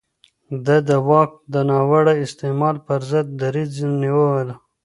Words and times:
ده 0.65 0.77
د 0.87 0.89
واک 1.07 1.31
د 1.53 1.55
ناوړه 1.69 2.13
استعمال 2.25 2.75
پر 2.85 2.99
ضد 3.09 3.27
دريځ 3.41 3.73
ونيو. 3.87 4.27